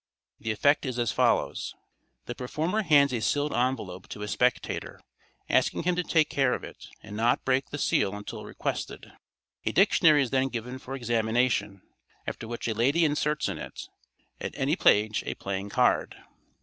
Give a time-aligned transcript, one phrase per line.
[0.39, 1.75] The effect is as follows:—
[2.25, 4.99] The performer hands a sealed envelope to a spectator,
[5.47, 9.11] asking him to take care of it, and not break the seal until requested.
[9.63, 11.83] A dictionary is then given for examination,
[12.25, 13.79] after which a lady inserts in it,
[14.39, 16.15] at any page, a playing card.